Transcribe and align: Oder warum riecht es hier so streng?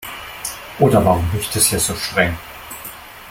Oder 0.79 1.05
warum 1.05 1.29
riecht 1.29 1.55
es 1.55 1.67
hier 1.67 1.79
so 1.79 1.93
streng? 1.93 2.35